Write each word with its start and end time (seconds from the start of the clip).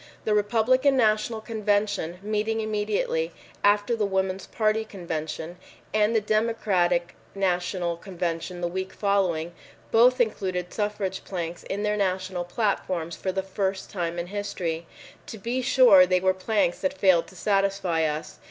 The 0.25 0.33
Republican 0.33 0.97
National 0.97 1.41
Convention, 1.41 2.17
meeting 2.23 2.59
immediately. 2.59 3.31
after 3.63 3.95
the 3.95 4.03
Woman's 4.07 4.47
Party 4.47 4.83
Convention, 4.83 5.57
and 5.93 6.15
the 6.15 6.19
Democratic 6.19 7.13
National 7.35 7.97
Convention 7.97 8.61
the 8.61 8.67
week 8.67 8.93
following, 8.93 9.53
both 9.91 10.19
included 10.19 10.73
suffrage 10.73 11.23
planks 11.23 11.61
in 11.65 11.83
their 11.83 11.97
national 11.97 12.45
platforms 12.45 13.15
for 13.15 13.31
the 13.31 13.43
first 13.43 13.91
time 13.91 14.17
in 14.17 14.25
history. 14.25 14.87
To 15.27 15.37
be 15.37 15.61
sure, 15.61 16.07
they 16.07 16.19
were 16.19 16.33
planks 16.33 16.79
that 16.79 16.97
failed 16.97 17.27
to 17.27 17.35
satisfy 17.35 18.01
us. 18.05 18.39